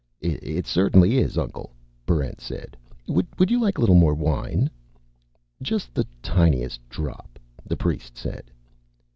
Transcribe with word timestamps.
"It 0.19 0.65
certainly 0.65 1.19
is, 1.19 1.37
Uncle," 1.37 1.73
Barrent 2.07 2.41
said. 2.41 2.75
"Would 3.07 3.51
you 3.51 3.61
like 3.61 3.77
a 3.77 3.81
little 3.81 3.93
more 3.95 4.15
wine?" 4.15 4.67
"Just 5.61 5.93
the 5.93 6.07
tiniest 6.23 6.81
drop," 6.89 7.37
the 7.63 7.77
priest 7.77 8.17
said. 8.17 8.49